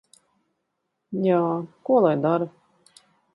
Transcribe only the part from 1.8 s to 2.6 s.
Ko lai dara?